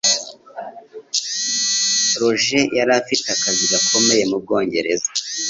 [2.19, 5.07] Roger yari afite akazi gakomeye mu bwongereza